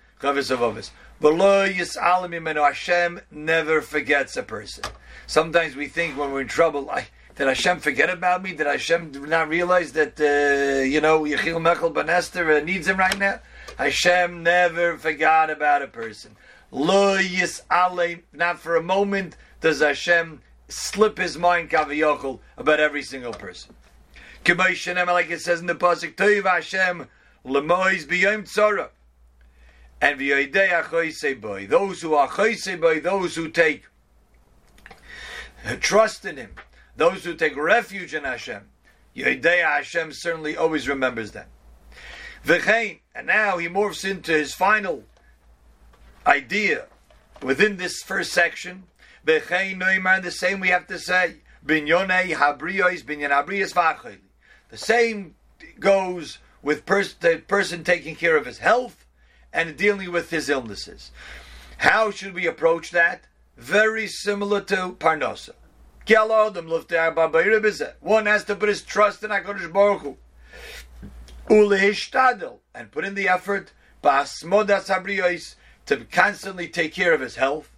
Hashem 2.54 3.20
never 3.30 3.80
forgets 3.80 4.36
a 4.36 4.42
person. 4.42 4.84
Sometimes 5.26 5.74
we 5.74 5.86
think 5.88 6.18
when 6.18 6.32
we're 6.32 6.42
in 6.42 6.48
trouble, 6.48 6.90
I, 6.90 7.08
did 7.36 7.48
Hashem 7.48 7.80
forget 7.80 8.10
about 8.10 8.42
me? 8.42 8.52
Did 8.52 8.66
Hashem 8.66 9.10
not 9.28 9.48
realize 9.48 9.92
that, 9.92 10.20
uh, 10.20 10.82
you 10.82 11.00
know, 11.00 11.22
Yechiel 11.22 11.60
Mechel 11.60 11.92
Ben 11.92 12.08
Esther 12.08 12.52
uh, 12.52 12.60
needs 12.60 12.86
him 12.86 12.98
right 12.98 13.18
now? 13.18 13.40
Hashem 13.78 14.42
never 14.42 14.96
forgot 14.96 15.50
about 15.50 15.82
a 15.82 15.86
person. 15.86 16.36
Lo 16.70 17.18
yis'alei, 17.18 18.22
not 18.32 18.58
for 18.58 18.76
a 18.76 18.82
moment 18.82 19.36
does 19.60 19.80
Hashem 19.80 20.40
slip 20.68 21.18
his 21.18 21.36
mind 21.36 21.70
kaviyachol 21.70 22.40
about 22.56 22.80
every 22.80 23.02
single 23.02 23.32
person. 23.32 23.74
Like 24.46 25.30
it 25.30 25.40
says 25.40 25.60
in 25.60 25.66
the 25.66 25.74
pasuk, 25.74 26.16
Toiv 26.16 26.44
Hashem 26.44 27.08
lemois 27.44 28.06
b'yom 28.06 28.42
tzara 28.42 28.90
and 30.00 31.40
boy, 31.40 31.66
those 31.66 32.02
who 32.02 32.14
are 32.14 32.28
boy, 32.28 33.00
those 33.00 33.36
who 33.36 33.48
take 33.48 33.84
trust 35.80 36.24
in 36.26 36.36
Him, 36.36 36.50
those 36.96 37.24
who 37.24 37.34
take 37.34 37.56
refuge 37.56 38.12
in 38.12 38.24
Hashem, 38.24 38.68
Yodei 39.16 39.62
Hashem 39.62 40.12
certainly 40.12 40.56
always 40.58 40.88
remembers 40.88 41.30
them. 41.30 41.46
V'chein, 42.44 43.00
and 43.14 43.26
now 43.26 43.58
he 43.58 43.68
morphs 43.68 44.08
into 44.08 44.32
his 44.32 44.54
final 44.54 45.04
idea 46.26 46.86
within 47.42 47.76
this 47.76 48.02
first 48.02 48.32
section. 48.32 48.84
The 49.24 50.30
same 50.30 50.60
we 50.60 50.68
have 50.68 50.86
to 50.88 50.98
say. 50.98 51.36
The 51.66 51.80
same 54.76 55.34
goes 55.78 56.38
with 56.62 56.84
pers- 56.84 57.14
the 57.14 57.42
person 57.46 57.84
taking 57.84 58.16
care 58.16 58.36
of 58.36 58.46
his 58.46 58.58
health 58.58 59.06
and 59.52 59.76
dealing 59.76 60.10
with 60.12 60.30
his 60.30 60.48
illnesses. 60.48 61.10
How 61.78 62.10
should 62.10 62.34
we 62.34 62.46
approach 62.46 62.90
that? 62.90 63.22
Very 63.56 64.08
similar 64.08 64.60
to 64.62 64.96
Parnasa. 64.98 65.54
One 68.00 68.26
has 68.26 68.44
to 68.44 68.56
put 68.56 68.68
his 68.68 68.82
trust 68.82 69.22
in 69.22 69.30
HaKadosh 69.30 69.72
Baruch 69.72 70.16
Hu. 71.48 72.60
And 72.74 72.90
put 72.90 73.04
in 73.04 73.14
the 73.14 73.28
effort 73.28 73.72
to 75.86 76.04
constantly 76.10 76.68
take 76.68 76.92
care 76.92 77.14
of 77.14 77.20
his 77.20 77.36
health. 77.36 77.70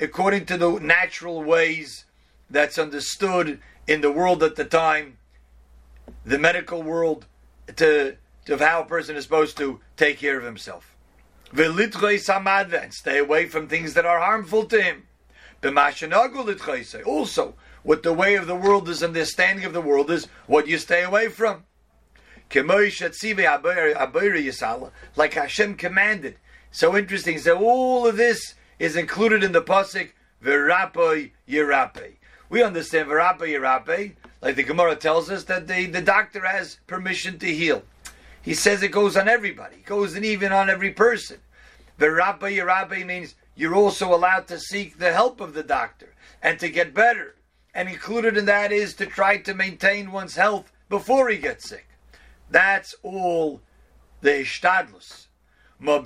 According 0.00 0.46
to 0.46 0.56
the 0.56 0.78
natural 0.80 1.42
ways 1.42 2.04
that's 2.50 2.78
understood 2.78 3.60
in 3.86 4.00
the 4.00 4.10
world 4.10 4.42
at 4.42 4.56
the 4.56 4.64
time, 4.64 5.18
the 6.24 6.38
medical 6.38 6.82
world, 6.82 7.26
to 7.76 8.16
of 8.48 8.60
how 8.60 8.82
a 8.82 8.86
person 8.86 9.16
is 9.16 9.24
supposed 9.24 9.56
to 9.56 9.80
take 9.96 10.18
care 10.18 10.38
of 10.38 10.44
himself. 10.44 10.94
And 11.56 12.92
stay 12.92 13.18
away 13.18 13.46
from 13.46 13.68
things 13.68 13.94
that 13.94 14.04
are 14.04 14.20
harmful 14.20 14.66
to 14.66 14.82
him. 14.82 15.06
Also, 17.06 17.54
what 17.82 18.02
the 18.02 18.12
way 18.12 18.34
of 18.34 18.46
the 18.46 18.54
world 18.54 18.88
is, 18.88 19.02
understanding 19.02 19.64
of 19.64 19.72
the 19.72 19.80
world 19.80 20.10
is 20.10 20.26
what 20.46 20.66
you 20.66 20.76
stay 20.78 21.02
away 21.04 21.28
from. 21.28 21.64
Like 25.16 25.34
Hashem 25.34 25.74
commanded. 25.76 26.36
So 26.70 26.96
interesting. 26.96 27.38
So 27.38 27.58
all 27.58 28.06
of 28.06 28.16
this 28.16 28.54
is 28.78 28.96
included 28.96 29.44
in 29.44 29.52
the 29.52 29.62
pasuk 29.62 30.10
V'rapoi 30.42 31.30
Yirape. 31.48 32.14
We 32.50 32.62
understand 32.62 33.08
V'rapoi 33.08 33.48
Yirape, 33.48 34.14
like 34.42 34.56
the 34.56 34.62
Gemara 34.62 34.96
tells 34.96 35.30
us 35.30 35.44
that 35.44 35.66
the, 35.66 35.86
the 35.86 36.02
doctor 36.02 36.44
has 36.44 36.78
permission 36.86 37.38
to 37.38 37.46
heal. 37.46 37.82
He 38.42 38.54
says 38.54 38.82
it 38.82 38.88
goes 38.88 39.16
on 39.16 39.28
everybody. 39.28 39.76
It 39.76 39.86
goes 39.86 40.14
and 40.14 40.24
even 40.24 40.52
on 40.52 40.68
every 40.68 40.90
person. 40.90 41.38
V'rapoi 41.98 42.58
Yirape 42.58 43.06
means 43.06 43.34
you're 43.56 43.74
also 43.74 44.14
allowed 44.14 44.46
to 44.48 44.58
seek 44.58 44.98
the 44.98 45.12
help 45.12 45.40
of 45.40 45.54
the 45.54 45.62
doctor 45.62 46.12
and 46.42 46.58
to 46.60 46.68
get 46.68 46.92
better. 46.92 47.36
And 47.74 47.88
included 47.88 48.36
in 48.36 48.44
that 48.46 48.70
is 48.70 48.94
to 48.94 49.06
try 49.06 49.38
to 49.38 49.54
maintain 49.54 50.12
one's 50.12 50.36
health 50.36 50.70
before 50.88 51.28
he 51.28 51.38
gets 51.38 51.68
sick. 51.68 51.86
That's 52.50 52.94
all 53.02 53.60
the 54.20 54.30
ishtadlus. 54.30 55.26
But 55.80 56.04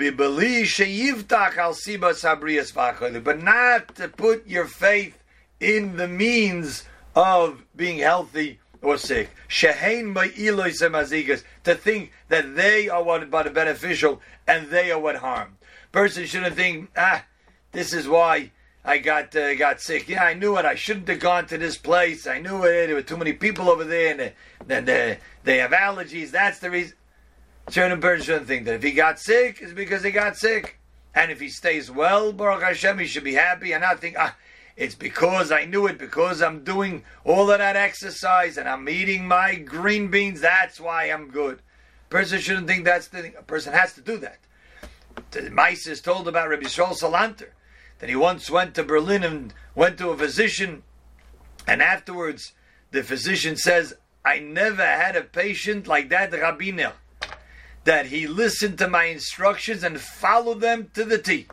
not 3.43 3.95
to 3.97 4.09
put 4.09 4.47
your 4.47 4.67
faith 4.67 5.19
in 5.61 5.97
the 5.97 6.09
means 6.09 6.85
of 7.15 7.65
being 7.77 7.99
healthy 7.99 8.61
or 8.81 8.97
sick. 8.97 9.29
To 9.49 9.73
think 11.75 12.13
that 12.29 12.57
they 12.57 12.89
are 12.89 13.03
what 13.03 13.31
are 13.33 13.51
beneficial 13.51 14.23
and 14.47 14.69
they 14.69 14.91
are 14.91 14.99
what 14.99 15.17
harm. 15.17 15.59
Person 15.93 16.25
shouldn't 16.27 16.57
think, 16.57 16.91
ah, 16.97 17.25
this 17.73 17.93
is 17.93 18.09
why 18.09 18.53
I 18.89 18.97
got 18.97 19.37
uh, 19.37 19.55
got 19.55 19.83
sick. 19.83 20.09
Yeah, 20.09 20.25
I 20.25 20.33
knew 20.33 20.57
it. 20.57 20.65
I 20.65 20.75
shouldn't 20.75 21.09
have 21.09 21.21
gone 21.21 21.47
to 21.49 21.59
this 21.59 21.77
place. 21.77 22.27
I 22.27 22.39
knew 22.39 22.65
it. 22.65 22.87
There 22.87 22.95
were 22.95 23.03
too 23.03 23.19
many 23.19 23.35
people 23.35 23.69
over 23.69 23.85
there, 23.85 24.19
and 24.19 24.33
then 24.67 24.87
they, 24.87 25.19
they 25.45 25.59
have 25.59 25.73
allergies. 25.73 26.31
That's 26.31 26.59
the 26.59 26.71
reason. 26.71 26.97
Person 27.67 28.23
shouldn't 28.23 28.47
think 28.47 28.65
that 28.65 28.77
if 28.77 28.83
he 28.83 28.93
got 28.93 29.19
sick, 29.19 29.59
it's 29.61 29.75
because 29.75 30.03
he 30.03 30.11
got 30.11 30.39
sick. 30.39 30.79
And 31.15 31.31
if 31.31 31.39
he 31.39 31.51
stays 31.51 31.91
well, 31.91 32.33
Baruch 32.33 32.63
Hashem, 32.63 32.99
he 32.99 33.05
should 33.05 33.25
be 33.25 33.35
happy 33.35 33.73
and 33.73 33.83
not 33.83 34.01
think, 34.01 34.17
ah, 34.19 34.35
it's 34.75 34.95
because 34.95 35.53
I 35.53 35.67
knew 35.67 35.87
it, 35.87 35.99
because 35.99 36.41
I'm 36.41 36.65
doing 36.65 37.05
all 37.25 37.51
of 37.51 37.59
that 37.59 37.77
exercise 37.77 38.57
and 38.57 38.67
I'm 38.67 38.89
eating 38.89 39.29
my 39.29 39.57
green 39.57 40.11
beans, 40.11 40.41
that's 40.41 40.81
why 40.81 41.11
I'm 41.11 41.29
good. 41.29 41.61
Person 42.09 42.41
shouldn't 42.41 42.67
think 42.67 42.87
that's 42.87 43.09
the 43.09 43.21
thing. 43.21 43.35
A 43.39 43.43
person 43.43 43.75
has 43.75 43.93
to 43.95 44.01
do 44.01 44.17
that. 44.17 44.39
The 45.33 45.51
Mice 45.51 45.87
is 45.87 46.01
told 46.01 46.27
about 46.27 46.49
Rabbi 46.49 46.69
Shaul 46.69 46.99
Salanter 46.99 47.51
that 47.99 48.09
he 48.09 48.17
once 48.17 48.51
went 48.51 48.75
to 48.75 48.85
Berlin 48.85 49.25
and 49.25 49.55
went 49.75 49.99
to 49.99 50.11
a 50.11 50.17
physician, 50.17 50.83
and 51.67 51.83
afterwards 51.83 52.53
the 52.91 53.03
physician 53.03 53.57
says, 53.57 53.95
I 54.25 54.39
never 54.39 54.85
had 54.85 55.17
a 55.17 55.23
patient 55.23 55.87
like 55.87 56.09
that 56.11 56.33
Rabbiner 56.33 56.93
that 57.85 58.07
he 58.07 58.27
listened 58.27 58.79
to 58.79 58.89
my 58.89 59.05
instructions 59.05 59.83
and 59.83 60.01
followed 60.01 60.61
them 60.61 60.91
to 60.95 61.05
the 61.05 61.19
T. 61.19 61.47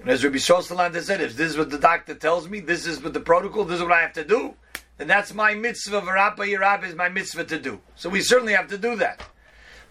And 0.00 0.08
as 0.08 0.22
Rabbi 0.22 0.36
Shosaland 0.36 1.00
said, 1.02 1.20
if 1.20 1.36
this 1.36 1.52
is 1.52 1.58
what 1.58 1.70
the 1.70 1.78
doctor 1.78 2.14
tells 2.14 2.48
me, 2.48 2.60
this 2.60 2.86
is 2.86 3.02
what 3.02 3.14
the 3.14 3.20
protocol, 3.20 3.64
this 3.64 3.78
is 3.78 3.82
what 3.82 3.92
I 3.92 4.02
have 4.02 4.12
to 4.12 4.24
do, 4.24 4.54
then 4.98 5.08
that's 5.08 5.34
my 5.34 5.54
mitzvah. 5.54 6.02
Varapa 6.02 6.38
Yirab 6.38 6.84
is 6.84 6.94
my 6.94 7.08
mitzvah 7.08 7.44
to 7.44 7.58
do. 7.58 7.80
So 7.96 8.08
we 8.08 8.20
certainly 8.20 8.52
have 8.52 8.68
to 8.68 8.78
do 8.78 8.96
that. 8.96 9.22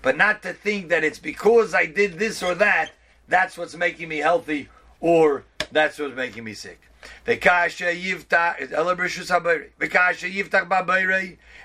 But 0.01 0.15
not 0.15 0.43
to 0.43 0.53
think 0.53 0.89
that 0.89 1.03
it's 1.03 1.19
because 1.19 1.73
I 1.73 1.87
did 1.87 2.19
this 2.19 2.41
or 2.41 2.55
that, 2.55 2.91
that's 3.27 3.57
what's 3.57 3.75
making 3.75 4.07
me 4.07 4.17
healthy, 4.17 4.69
or 4.99 5.43
that's 5.71 5.99
what's 5.99 6.15
making 6.15 6.43
me 6.43 6.53
sick. 6.53 6.81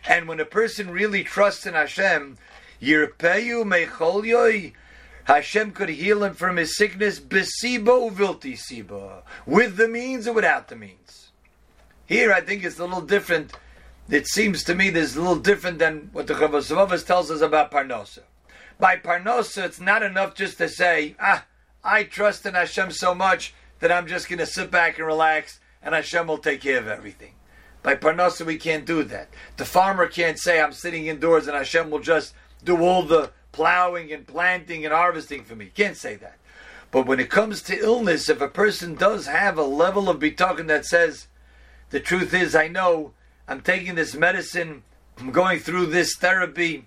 And 0.09 0.29
when 0.29 0.41
a 0.41 0.45
person 0.45 0.91
really 0.91 1.25
trusts 1.25 1.67
in 1.67 1.75
Hashem. 1.75 2.39
Hashem 5.25 5.73
could 5.73 5.89
heal 5.91 6.25
him 6.25 6.35
from 6.35 6.57
his 6.57 6.77
sickness 6.77 7.21
with 7.21 7.31
the 9.77 9.89
means 9.89 10.27
or 10.27 10.33
without 10.33 10.69
the 10.69 10.77
means. 10.77 11.31
Here, 12.07 12.33
I 12.33 12.41
think 12.41 12.65
it's 12.65 12.79
a 12.79 12.85
little 12.85 13.03
different. 13.03 13.53
It 14.09 14.27
seems 14.27 14.65
to 14.65 14.75
me 14.75 14.91
there's 14.91 15.15
a 15.15 15.21
little 15.21 15.37
different 15.37 15.79
than 15.79 16.11
what 16.13 16.27
the 16.27 16.35
Chavosavavas 16.35 17.07
tells 17.07 17.31
us 17.31 17.41
about 17.41 17.71
Parnosa. 17.71 18.23
By 18.81 18.97
Parnosa, 18.97 19.67
it's 19.67 19.79
not 19.79 20.03
enough 20.03 20.35
just 20.35 20.59
to 20.59 20.69
say, 20.69 21.15
ah, 21.21 21.45
I 21.83 22.05
trust 22.05 22.45
in 22.47 22.55
Hashem 22.55 22.91
so 22.91 23.15
much 23.15 23.55
that 23.81 23.91
I'm 23.91 24.07
just 24.07 24.29
going 24.29 24.39
to 24.39 24.47
sit 24.47 24.71
back 24.71 24.99
and 24.99 25.07
relax 25.07 25.61
and 25.83 25.95
Hashem 25.95 26.27
will 26.27 26.39
take 26.39 26.61
care 26.61 26.79
of 26.79 26.89
everything. 26.89 27.33
By 27.83 27.95
Parnosa, 27.95 28.45
we 28.45 28.59
can't 28.59 28.85
do 28.85 29.03
that. 29.05 29.29
The 29.57 29.65
farmer 29.65 30.07
can't 30.07 30.39
say, 30.39 30.61
I'm 30.61 30.73
sitting 30.73 31.07
indoors 31.07 31.47
and 31.47 31.57
Hashem 31.57 31.91
will 31.91 32.01
just 32.01 32.35
do 32.63 32.83
all 32.83 33.03
the 33.03 33.31
plowing 33.53 34.13
and 34.13 34.27
planting 34.27 34.85
and 34.85 34.93
harvesting 34.93 35.45
for 35.45 35.57
me. 35.57 35.71
Can't 35.75 35.97
say 35.97 36.17
that. 36.17 36.37
But 36.91 37.07
when 37.07 37.21
it 37.21 37.31
comes 37.31 37.63
to 37.63 37.79
illness, 37.79 38.29
if 38.29 38.41
a 38.41 38.49
person 38.49 38.95
does 38.95 39.27
have 39.27 39.57
a 39.57 39.63
level 39.63 40.09
of 40.11 40.19
bitachon 40.19 40.67
that 40.67 40.85
says, 40.85 41.29
the 41.91 42.01
truth 42.01 42.35
is, 42.35 42.55
I 42.55 42.69
know 42.69 43.13
I'm 43.49 43.61
taking 43.61 43.95
this 43.95 44.15
medicine, 44.15 44.83
I'm 45.19 45.31
going 45.31 45.61
through 45.61 45.87
this 45.87 46.17
therapy, 46.17 46.87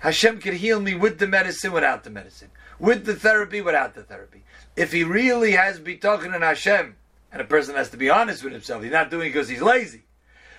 Hashem 0.00 0.40
could 0.40 0.54
heal 0.54 0.80
me 0.80 0.94
with 0.94 1.18
the 1.18 1.26
medicine, 1.26 1.72
without 1.72 2.04
the 2.04 2.10
medicine, 2.10 2.50
with 2.80 3.04
the 3.04 3.14
therapy, 3.14 3.60
without 3.60 3.94
the 3.94 4.02
therapy. 4.02 4.42
If 4.74 4.92
he 4.92 5.04
really 5.04 5.52
has 5.52 5.78
bitachon 5.78 6.34
in 6.34 6.42
Hashem, 6.42 6.96
and 7.30 7.40
a 7.40 7.44
person 7.44 7.76
has 7.76 7.90
to 7.90 7.96
be 7.96 8.10
honest 8.10 8.42
with 8.42 8.52
himself, 8.52 8.82
he's 8.82 8.90
not 8.90 9.10
doing 9.10 9.28
it 9.28 9.32
because 9.32 9.48
he's 9.48 9.62
lazy. 9.62 10.02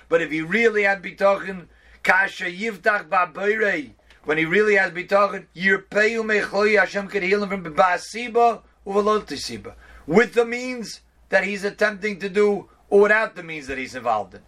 But 0.08 0.22
if 0.22 0.32
he 0.32 0.42
really 0.42 0.84
had 0.84 1.02
bitachon, 1.02 1.68
kasha 2.04 2.46
yivtach 2.46 3.10
ba'beirei, 3.10 3.92
when 4.24 4.38
he 4.38 4.46
really 4.46 4.76
has 4.76 4.92
bitachon, 4.92 5.48
Yirpeu 5.56 6.24
Mechoy 6.24 6.80
Hashem 6.80 7.08
could 7.08 7.24
heal 7.24 7.44
him 7.44 7.50
from 7.50 7.76
Basiba 7.76 8.62
Uvalotisiba. 8.86 9.74
With 10.06 10.34
the 10.34 10.46
means 10.46 11.02
that 11.30 11.44
he's 11.44 11.64
attempting 11.64 12.20
to 12.20 12.30
do, 12.30 12.70
or 12.90 13.02
without 13.02 13.36
the 13.36 13.44
means 13.44 13.68
that 13.68 13.78
he's 13.78 13.96
involved 13.96 14.36
in. 14.36 14.42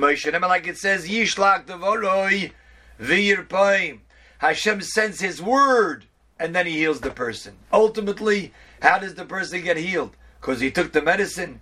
Like 0.00 0.66
it 0.66 0.78
says, 0.78 1.08
Yishlak 1.08 1.66
Devoroi 1.66 2.52
V'yirpoim. 3.00 4.00
Hashem 4.38 4.80
sends 4.82 5.20
His 5.20 5.42
word, 5.42 6.06
and 6.38 6.54
then 6.54 6.66
He 6.66 6.72
heals 6.72 7.00
the 7.00 7.10
person. 7.10 7.56
Ultimately, 7.72 8.52
how 8.80 8.98
does 8.98 9.14
the 9.14 9.24
person 9.24 9.62
get 9.62 9.76
healed? 9.76 10.16
Because 10.40 10.60
he 10.60 10.70
took 10.70 10.92
the 10.92 11.02
medicine. 11.02 11.60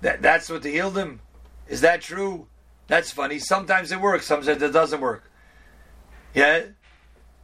That 0.00 0.22
that's 0.22 0.48
what 0.50 0.64
healed 0.64 0.96
him. 0.96 1.20
Is 1.68 1.80
that 1.82 2.02
true? 2.02 2.46
That's 2.86 3.10
funny. 3.10 3.38
Sometimes 3.38 3.92
it 3.92 4.00
works. 4.00 4.26
Sometimes 4.26 4.62
it 4.62 4.72
doesn't 4.72 5.00
work. 5.00 5.30
Yeah. 6.34 6.62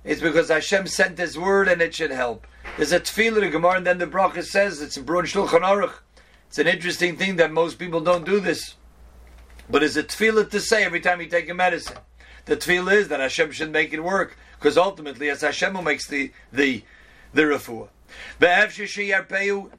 It's 0.05 0.21
because 0.21 0.49
Hashem 0.49 0.87
sent 0.87 1.19
His 1.19 1.39
word 1.39 1.69
and 1.69 1.81
it 1.81 1.95
should 1.95 2.11
help. 2.11 2.47
There's 2.77 2.93
a 2.93 3.01
tefillah 3.01 3.43
in 3.43 3.51
Gemara, 3.51 3.77
and 3.77 3.87
then 3.87 3.99
the 3.99 4.07
bracha 4.07 4.45
says 4.45 4.81
it's 4.81 4.97
in 4.97 5.05
Brun 5.05 5.25
Shulchan 5.25 5.61
Aruch. 5.61 5.95
It's 6.49 6.59
an 6.59 6.67
interesting 6.67 7.17
thing 7.17 7.37
that 7.37 7.53
most 7.53 7.79
people 7.79 8.01
don't 8.01 8.25
do 8.25 8.41
this, 8.41 8.75
but 9.69 9.83
it's 9.83 9.97
a 9.97 10.03
tefillah 10.03 10.51
to 10.51 10.61
say 10.61 10.85
every 10.85 11.01
time 11.01 11.21
you 11.21 11.27
take 11.27 11.49
a 11.49 11.55
medicine. 11.55 11.97
The 12.47 12.57
tefillah 12.57 12.93
is 12.93 13.09
that 13.09 13.21
Hashem 13.21 13.53
should 13.53 13.73
make 13.73 13.93
it 13.93 14.03
work 14.03 14.37
because 14.59 14.77
ultimately 14.77 15.29
it's 15.29 15.43
Hashem 15.43 15.75
who 15.75 15.83
makes 15.83 16.07
the 16.07 16.33
the 16.53 16.83
the 17.33 17.43
refuah. 17.43 17.89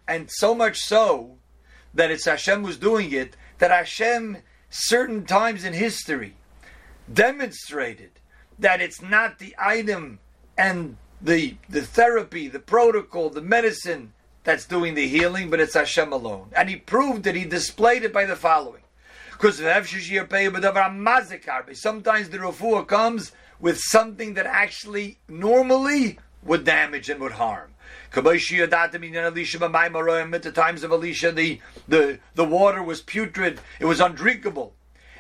And 0.08 0.30
so 0.32 0.56
much 0.56 0.80
so 0.80 1.38
that 1.94 2.12
it's 2.12 2.26
Hashem 2.26 2.66
who's 2.66 2.78
doing 2.78 3.12
it, 3.12 3.36
that 3.60 3.72
Hashem 3.72 4.38
certain 4.70 5.26
times 5.26 5.64
in 5.64 5.74
history 5.74 6.36
demonstrated 7.12 8.12
that 8.60 8.82
it's 8.82 9.02
not 9.02 9.40
the 9.40 9.56
item 9.58 10.20
and 10.58 10.98
the 11.22 11.56
the 11.70 11.82
therapy, 11.82 12.48
the 12.48 12.60
protocol, 12.60 13.30
the 13.30 13.42
medicine 13.42 14.14
that's 14.44 14.66
doing 14.66 14.94
the 14.94 15.08
healing, 15.08 15.50
but 15.50 15.60
it's 15.60 15.74
Hashem 15.74 16.14
alone. 16.14 16.50
And 16.56 16.70
he 16.70 16.76
proved 16.76 17.26
it, 17.28 17.36
he 17.36 17.46
displayed 17.46 18.04
it 18.04 18.14
by 18.14 18.26
the 18.26 18.36
following. 18.36 18.85
Because 19.38 19.58
sometimes 19.58 19.92
the 22.30 22.38
refuah 22.38 22.88
comes 22.88 23.34
with 23.60 23.78
something 23.80 24.36
that 24.36 24.46
actually 24.46 25.18
normally 25.28 26.20
would 26.44 26.64
damage 26.64 27.10
and 27.10 27.20
would 27.20 27.34
harm. 27.34 27.72
At 28.16 28.24
the 28.24 28.32
times 30.56 30.84
of 30.84 30.92
Elisha, 30.92 31.32
the, 31.32 31.60
the, 31.88 32.20
the 32.36 32.46
water 32.46 32.82
was 32.82 33.02
putrid, 33.02 33.60
it 33.80 33.86
was 33.86 34.00
undrinkable. 34.00 34.74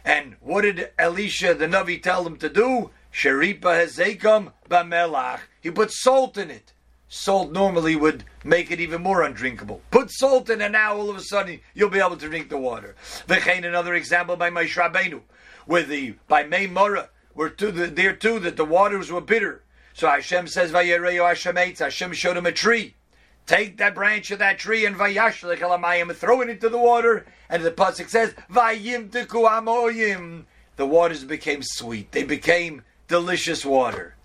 And 0.05 0.37
what 0.39 0.61
did 0.61 0.91
Elisha 0.97 1.53
the 1.55 1.65
Navi 1.65 2.01
tell 2.01 2.23
them 2.23 2.37
to 2.37 2.47
do? 2.47 2.91
Sheripa 3.11 3.61
hezekum 3.61 4.53
b'melach. 4.69 5.39
He 5.61 5.71
put 5.71 5.91
salt 5.91 6.37
in 6.37 6.51
it. 6.51 6.71
Salt 7.07 7.51
normally 7.51 7.95
would 7.95 8.23
make 8.43 8.71
it 8.71 8.79
even 8.79 9.01
more 9.01 9.21
undrinkable. 9.21 9.81
Put 9.91 10.11
salt 10.11 10.49
in, 10.49 10.61
and 10.61 10.73
now 10.73 10.95
all 10.95 11.09
of 11.09 11.17
a 11.17 11.21
sudden 11.21 11.59
you'll 11.73 11.89
be 11.89 11.99
able 11.99 12.17
to 12.17 12.29
drink 12.29 12.49
the 12.49 12.57
water. 12.57 12.95
V'chein 13.27 13.65
another 13.65 13.93
example 13.93 14.35
by 14.35 14.49
Moshe 14.49 14.75
Rabbeinu, 14.75 15.21
where 15.65 15.83
the 15.83 16.15
by 16.27 16.43
Mei 16.43 16.67
Mora, 16.67 17.09
where 17.33 17.49
to 17.49 17.71
the, 17.71 17.87
there 17.87 18.15
too 18.15 18.39
that 18.39 18.57
the 18.57 18.65
waters 18.65 19.11
were 19.11 19.21
bitter. 19.21 19.63
So 19.93 20.07
Hashem 20.07 20.47
says, 20.47 20.71
"Vayereyo 20.71 21.27
Hashem 21.27 21.55
Eitz." 21.55 21.79
Hashem 21.79 22.13
showed 22.13 22.37
him 22.37 22.45
a 22.45 22.51
tree 22.51 22.95
take 23.45 23.77
that 23.77 23.95
branch 23.95 24.31
of 24.31 24.39
that 24.39 24.57
tree 24.57 24.85
and 24.85 24.95
vayashlich 24.95 25.59
alamayim 25.59 26.13
throw 26.15 26.41
it 26.41 26.49
into 26.49 26.69
the 26.69 26.77
water. 26.77 27.25
And 27.49 27.63
the 27.63 27.71
pasuk 27.71 28.09
says, 28.09 28.33
vayim 28.51 29.09
amoyim. 29.09 30.45
The 30.75 30.85
waters 30.85 31.23
became 31.23 31.61
sweet. 31.63 32.11
They 32.11 32.23
became 32.23 32.83
delicious 33.07 33.63
water. 33.63 34.15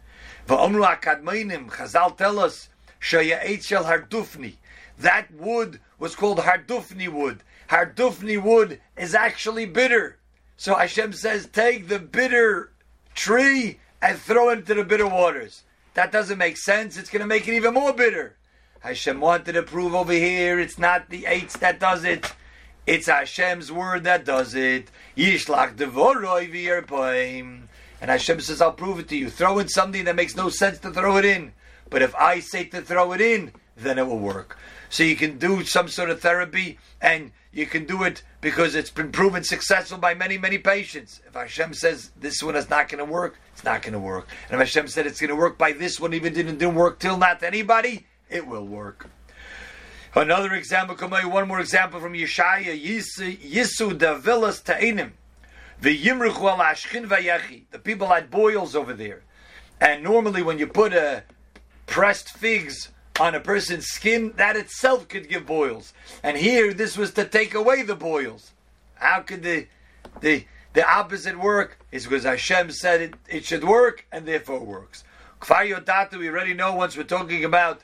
Va'omru 0.48 0.84
akadmeinim. 0.84 1.70
Chazal 1.70 2.16
tell 2.16 2.38
us, 2.38 2.69
shaya 3.00 3.62
shel 3.62 3.84
hardufni. 3.84 4.54
That 4.98 5.32
wood 5.32 5.80
was 5.98 6.14
called 6.14 6.38
hardufni 6.38 7.08
wood. 7.08 7.42
Hardufni 7.68 8.42
wood 8.42 8.80
is 8.96 9.14
actually 9.14 9.66
bitter. 9.66 10.18
So 10.56 10.74
Hashem 10.74 11.12
says, 11.14 11.46
take 11.46 11.88
the 11.88 11.98
bitter 11.98 12.72
tree 13.14 13.78
and 14.02 14.18
throw 14.18 14.50
it 14.50 14.58
into 14.58 14.74
the 14.74 14.84
bitter 14.84 15.06
waters. 15.06 15.62
That 15.94 16.12
doesn't 16.12 16.38
make 16.38 16.56
sense. 16.56 16.96
It's 16.96 17.10
going 17.10 17.20
to 17.20 17.26
make 17.26 17.48
it 17.48 17.54
even 17.54 17.74
more 17.74 17.92
bitter. 17.92 18.36
Hashem 18.80 19.20
wanted 19.20 19.52
to 19.52 19.62
prove 19.62 19.94
over 19.94 20.12
here 20.12 20.58
it's 20.58 20.78
not 20.78 21.10
the 21.10 21.26
eights 21.26 21.56
that 21.58 21.80
does 21.80 22.04
it. 22.04 22.32
It's 22.86 23.06
Hashem's 23.06 23.70
word 23.70 24.04
that 24.04 24.24
does 24.24 24.54
it. 24.54 24.90
Yishlach 25.16 25.76
devoroi 25.76 26.50
v'yerpoim. 26.50 27.62
And 28.00 28.10
Hashem 28.10 28.40
says, 28.40 28.60
I'll 28.60 28.72
prove 28.72 28.98
it 28.98 29.08
to 29.08 29.16
you. 29.16 29.28
Throw 29.28 29.58
in 29.58 29.68
something 29.68 30.04
that 30.04 30.16
makes 30.16 30.34
no 30.34 30.48
sense 30.48 30.78
to 30.78 30.90
throw 30.90 31.18
it 31.18 31.24
in. 31.24 31.52
But 31.90 32.02
if 32.02 32.14
I 32.14 32.40
say 32.40 32.64
to 32.64 32.80
throw 32.80 33.12
it 33.12 33.20
in, 33.20 33.52
then 33.76 33.98
it 33.98 34.06
will 34.06 34.18
work. 34.18 34.56
So 34.88 35.02
you 35.02 35.16
can 35.16 35.38
do 35.38 35.64
some 35.64 35.88
sort 35.88 36.10
of 36.10 36.20
therapy 36.20 36.78
and 37.00 37.32
you 37.52 37.66
can 37.66 37.84
do 37.84 38.04
it 38.04 38.22
because 38.40 38.74
it's 38.74 38.90
been 38.90 39.10
proven 39.10 39.42
successful 39.42 39.98
by 39.98 40.14
many, 40.14 40.38
many 40.38 40.58
patients. 40.58 41.20
If 41.26 41.34
Hashem 41.34 41.74
says 41.74 42.10
this 42.18 42.42
one 42.42 42.56
is 42.56 42.70
not 42.70 42.88
going 42.88 43.04
to 43.04 43.10
work, 43.10 43.38
it's 43.52 43.64
not 43.64 43.82
going 43.82 43.92
to 43.92 43.98
work. 43.98 44.28
And 44.48 44.60
if 44.60 44.68
Hashem 44.68 44.88
said 44.88 45.06
it's 45.06 45.20
going 45.20 45.30
to 45.30 45.36
work 45.36 45.58
by 45.58 45.72
this 45.72 45.98
one, 46.00 46.14
even 46.14 46.32
didn't, 46.32 46.58
didn't 46.58 46.74
work 46.74 46.98
till 47.00 47.18
not 47.18 47.42
anybody, 47.42 48.06
it 48.28 48.46
will 48.46 48.66
work. 48.66 49.08
Another 50.14 50.54
example, 50.54 50.96
one 50.96 51.46
more 51.46 51.60
example 51.60 52.00
from 52.00 52.14
Yeshaya, 52.14 52.80
Yisu 52.80 53.96
Davilas 53.96 54.62
Ta'inim. 54.62 55.12
The 57.70 57.78
people 57.78 58.06
had 58.08 58.30
boils 58.30 58.76
over 58.76 58.92
there. 58.92 59.22
And 59.80 60.02
normally 60.02 60.42
when 60.42 60.58
you 60.58 60.66
put 60.66 60.92
a 60.92 61.22
pressed 61.90 62.30
figs 62.30 62.88
on 63.18 63.34
a 63.34 63.40
person's 63.40 63.86
skin, 63.86 64.32
that 64.36 64.56
itself 64.56 65.08
could 65.08 65.28
give 65.28 65.44
boils. 65.44 65.92
And 66.22 66.38
here, 66.38 66.72
this 66.72 66.96
was 66.96 67.12
to 67.14 67.24
take 67.26 67.52
away 67.52 67.82
the 67.82 67.96
boils. 67.96 68.52
How 68.94 69.20
could 69.20 69.42
the 69.42 69.66
the 70.20 70.46
the 70.72 70.88
opposite 70.88 71.38
work? 71.38 71.78
Is 71.90 72.04
because 72.04 72.24
Hashem 72.24 72.70
said 72.70 73.02
it, 73.02 73.14
it 73.28 73.44
should 73.44 73.64
work, 73.64 74.06
and 74.12 74.24
therefore 74.24 74.60
works. 74.60 75.04
Kfar 75.40 76.18
we 76.18 76.28
already 76.28 76.54
know 76.54 76.74
once 76.74 76.96
we're 76.96 77.02
talking 77.02 77.44
about 77.44 77.82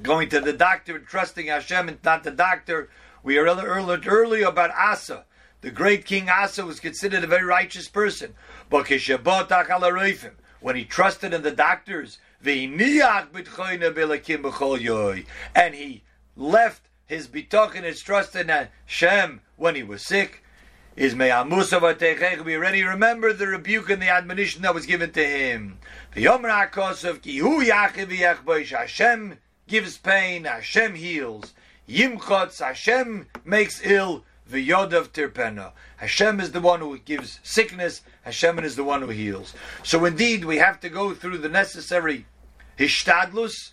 going 0.00 0.28
to 0.30 0.40
the 0.40 0.52
doctor 0.52 0.96
and 0.96 1.06
trusting 1.06 1.46
Hashem 1.46 1.88
and 1.88 1.98
not 2.02 2.24
the 2.24 2.30
doctor. 2.30 2.88
We 3.22 3.38
learned 3.38 4.06
earlier 4.06 4.46
about 4.46 4.70
Asa. 4.70 5.24
The 5.60 5.70
great 5.70 6.06
king 6.06 6.28
Asa 6.28 6.64
was 6.64 6.80
considered 6.80 7.22
a 7.22 7.28
very 7.28 7.44
righteous 7.44 7.88
person. 7.88 8.34
But 8.70 8.88
when 10.60 10.76
he 10.76 10.84
trusted 10.84 11.34
in 11.34 11.42
the 11.42 11.50
doctors, 11.50 12.18
and 15.54 15.74
he 15.74 16.02
left 16.36 16.82
his 17.06 17.28
bitoch 17.28 17.74
and 17.74 17.84
his 17.84 18.00
trust 18.00 18.34
in 18.34 18.48
Hashem 18.48 19.40
when 19.56 19.74
he 19.74 19.82
was 19.82 20.02
sick, 20.02 20.42
is 20.96 21.14
we 21.14 22.56
already 22.56 22.82
remember 22.82 23.32
the 23.32 23.46
rebuke 23.46 23.90
and 23.90 24.02
the 24.02 24.08
admonition 24.08 24.62
that 24.62 24.74
was 24.74 24.86
given 24.86 25.12
to 25.12 25.24
him. 25.24 25.78
Hashem 28.70 29.38
gives 29.68 29.96
pain, 29.98 30.44
Hashem 30.44 30.94
heals. 30.94 31.54
Yimchotz, 31.88 32.58
Hashem 32.60 33.26
makes 33.44 33.80
ill. 33.84 34.24
V'yodav 34.52 35.08
tirpena. 35.08 35.72
Hashem 35.96 36.40
is 36.40 36.52
the 36.52 36.60
one 36.60 36.80
who 36.80 36.98
gives 36.98 37.40
sickness. 37.42 38.02
Hashem 38.22 38.58
is 38.58 38.76
the 38.76 38.84
one 38.84 39.00
who 39.00 39.08
heals. 39.08 39.54
So 39.82 40.04
indeed, 40.04 40.44
we 40.44 40.58
have 40.58 40.78
to 40.80 40.88
go 40.88 41.14
through 41.14 41.38
the 41.38 41.48
necessary 41.48 42.26
hishtadlus. 42.78 43.72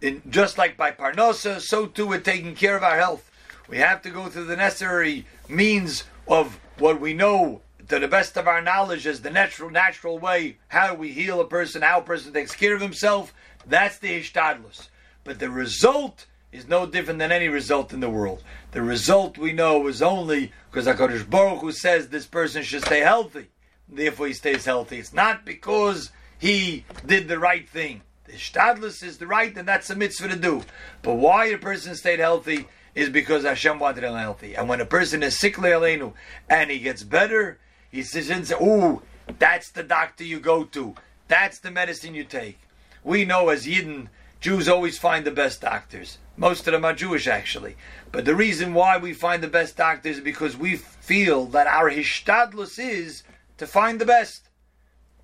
In, 0.00 0.22
just 0.28 0.58
like 0.58 0.76
by 0.76 0.92
parnosa, 0.92 1.60
so 1.60 1.86
too 1.86 2.06
with 2.06 2.24
taking 2.24 2.54
care 2.54 2.76
of 2.76 2.84
our 2.84 2.96
health. 2.96 3.30
We 3.68 3.78
have 3.78 4.00
to 4.02 4.10
go 4.10 4.28
through 4.28 4.44
the 4.44 4.56
necessary 4.56 5.26
means 5.48 6.04
of 6.26 6.58
what 6.78 7.00
we 7.00 7.14
know 7.14 7.62
to 7.88 7.98
the 7.98 8.08
best 8.08 8.36
of 8.36 8.46
our 8.46 8.62
knowledge 8.62 9.06
as 9.06 9.22
the 9.22 9.30
natural 9.30 9.70
natural 9.70 10.18
way. 10.18 10.58
How 10.68 10.94
we 10.94 11.12
heal 11.12 11.40
a 11.40 11.46
person, 11.46 11.82
how 11.82 11.98
a 11.98 12.02
person 12.02 12.32
takes 12.32 12.54
care 12.54 12.74
of 12.74 12.80
himself. 12.80 13.34
That's 13.66 13.98
the 13.98 14.20
hishtadlus. 14.20 14.88
But 15.24 15.38
the 15.38 15.50
result 15.50 16.26
is 16.52 16.68
no 16.68 16.86
different 16.86 17.18
than 17.18 17.32
any 17.32 17.48
result 17.48 17.92
in 17.92 18.00
the 18.00 18.10
world. 18.10 18.42
The 18.72 18.82
result 18.82 19.38
we 19.38 19.52
know 19.52 19.86
is 19.86 20.02
only 20.02 20.52
because 20.70 20.86
HaKadosh 20.86 21.28
Baruch 21.28 21.60
Hu 21.60 21.72
says 21.72 22.08
this 22.08 22.26
person 22.26 22.62
should 22.62 22.84
stay 22.84 23.00
healthy. 23.00 23.48
Therefore 23.88 24.28
he 24.28 24.32
stays 24.32 24.64
healthy. 24.64 24.98
It's 24.98 25.12
not 25.12 25.44
because 25.44 26.10
he 26.38 26.84
did 27.06 27.28
the 27.28 27.38
right 27.38 27.68
thing. 27.68 28.02
The 28.24 28.34
shtadlus 28.34 29.02
is 29.02 29.18
the 29.18 29.26
right, 29.26 29.56
and 29.56 29.66
that's 29.66 29.88
a 29.88 29.96
mitzvah 29.96 30.28
to 30.28 30.36
do. 30.36 30.62
But 31.02 31.14
why 31.14 31.46
a 31.46 31.58
person 31.58 31.94
stayed 31.94 32.20
healthy 32.20 32.66
is 32.94 33.08
because 33.08 33.44
Hashem 33.44 33.78
wanted 33.78 34.04
him 34.04 34.14
healthy. 34.14 34.54
And 34.54 34.68
when 34.68 34.80
a 34.80 34.86
person 34.86 35.22
is 35.22 35.38
sickly 35.38 35.70
alenu 35.70 36.12
and 36.48 36.70
he 36.70 36.78
gets 36.78 37.02
better, 37.02 37.58
he 37.90 38.02
says, 38.02 38.52
"Ooh, 38.52 39.02
that's 39.38 39.70
the 39.70 39.82
doctor 39.82 40.24
you 40.24 40.40
go 40.40 40.64
to. 40.64 40.94
That's 41.28 41.58
the 41.58 41.70
medicine 41.70 42.14
you 42.14 42.24
take." 42.24 42.58
We 43.02 43.24
know 43.24 43.48
as 43.48 43.66
Yidden 43.66 44.08
Jews 44.40 44.68
always 44.68 44.98
find 44.98 45.24
the 45.24 45.32
best 45.32 45.60
doctors. 45.60 46.18
Most 46.36 46.68
of 46.68 46.72
them 46.72 46.84
are 46.84 46.92
Jewish, 46.92 47.26
actually. 47.26 47.76
But 48.12 48.24
the 48.24 48.36
reason 48.36 48.72
why 48.72 48.96
we 48.96 49.12
find 49.12 49.42
the 49.42 49.48
best 49.48 49.76
doctors 49.76 50.18
is 50.18 50.22
because 50.22 50.56
we 50.56 50.76
feel 50.76 51.46
that 51.46 51.66
our 51.66 51.90
hishtadlus 51.90 52.78
is 52.78 53.24
to 53.56 53.66
find 53.66 54.00
the 54.00 54.06
best. 54.06 54.48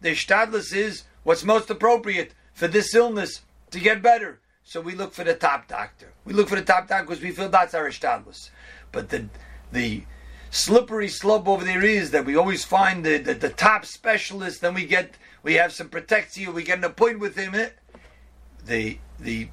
The 0.00 0.10
hishtadlus 0.10 0.74
is 0.74 1.04
what's 1.22 1.44
most 1.44 1.70
appropriate 1.70 2.34
for 2.52 2.66
this 2.66 2.92
illness 2.94 3.42
to 3.70 3.78
get 3.78 4.02
better. 4.02 4.40
So 4.64 4.80
we 4.80 4.94
look 4.94 5.12
for 5.12 5.22
the 5.22 5.34
top 5.34 5.68
doctor. 5.68 6.12
We 6.24 6.32
look 6.32 6.48
for 6.48 6.56
the 6.56 6.62
top 6.62 6.88
doctor 6.88 7.04
because 7.06 7.22
we 7.22 7.30
feel 7.30 7.48
that's 7.48 7.74
our 7.74 7.88
hishtadlus. 7.88 8.50
But 8.90 9.10
the 9.10 9.28
the 9.70 10.04
slippery 10.50 11.08
slope 11.08 11.46
over 11.46 11.64
there 11.64 11.84
is 11.84 12.10
that 12.12 12.24
we 12.24 12.36
always 12.36 12.64
find 12.64 13.04
the, 13.04 13.18
the, 13.18 13.34
the 13.34 13.48
top 13.48 13.84
specialist, 13.84 14.60
then 14.60 14.74
we 14.74 14.86
get 14.86 15.14
we 15.42 15.54
have 15.54 15.72
some 15.72 15.88
protection, 15.88 16.54
we 16.54 16.62
get 16.62 16.78
an 16.78 16.84
appointment 16.84 17.20
with 17.20 17.36
him. 17.36 17.54
Eh? 17.54 17.70
the 18.66 18.98
the 19.20 19.48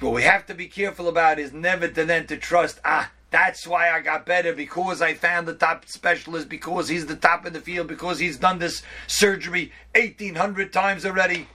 what 0.00 0.12
we 0.12 0.22
have 0.22 0.46
to 0.46 0.54
be 0.54 0.66
careful 0.66 1.08
about 1.08 1.38
is 1.38 1.52
never 1.52 1.88
to 1.88 2.04
then 2.04 2.26
to 2.26 2.36
trust 2.36 2.80
ah 2.84 3.10
that's 3.30 3.66
why 3.66 3.90
I 3.90 4.00
got 4.00 4.24
better 4.24 4.52
because 4.52 5.02
I 5.02 5.14
found 5.14 5.48
the 5.48 5.54
top 5.54 5.86
specialist 5.88 6.48
because 6.48 6.88
he's 6.88 7.06
the 7.06 7.16
top 7.16 7.44
in 7.44 7.52
the 7.52 7.60
field 7.60 7.88
because 7.88 8.18
he's 8.18 8.38
done 8.38 8.58
this 8.58 8.82
surgery 9.06 9.72
1800 9.94 10.72
times 10.72 11.04
already. 11.04 11.48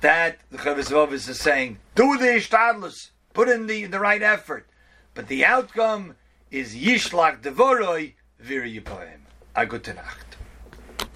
That 0.00 0.38
the 0.50 0.58
Chavis 0.58 1.28
is 1.28 1.38
saying 1.38 1.78
do 1.94 2.18
the 2.18 2.26
ishtadlus. 2.26 3.10
Put 3.32 3.48
in 3.48 3.66
the, 3.66 3.86
the 3.86 4.00
right 4.00 4.22
effort. 4.22 4.66
But 5.14 5.28
the 5.28 5.44
outcome 5.44 6.16
is 6.50 6.74
yishlach 6.74 7.42
devoroi 7.42 8.14
vir 8.38 8.62
yipoim 8.62 9.20
a 9.54 9.66
good 9.66 9.86
nacht 9.94 10.33